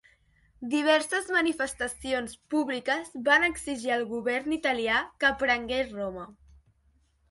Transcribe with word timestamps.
Diverses 0.69 1.29
manifestacions 1.35 2.33
públiques 2.55 3.13
van 3.31 3.47
exigir 3.51 3.95
al 3.99 4.09
govern 4.17 4.59
italià 4.61 5.01
que 5.23 5.37
prengués 5.47 5.99
Roma. 6.03 6.31